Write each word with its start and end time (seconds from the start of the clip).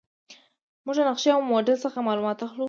موږ 0.85 0.95
له 0.99 1.03
نقشې 1.09 1.29
او 1.35 1.41
موډل 1.49 1.77
څخه 1.85 2.05
معلومات 2.07 2.37
اخلو. 2.45 2.59